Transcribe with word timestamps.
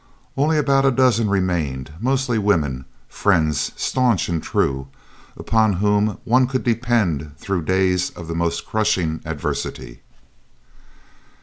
Only 0.35 0.57
about 0.57 0.83
a 0.83 0.89
dozen 0.89 1.29
remained, 1.29 1.93
mostly 1.99 2.39
women, 2.39 2.85
friends 3.07 3.71
staunch 3.75 4.29
and 4.29 4.41
true, 4.41 4.87
upon 5.37 5.73
whom 5.73 6.17
one 6.23 6.47
could 6.47 6.63
depend 6.63 7.33
through 7.37 7.65
days 7.65 8.09
of 8.09 8.27
the 8.27 8.33
most 8.33 8.65
crushing 8.65 9.21
adversity. 9.25 10.01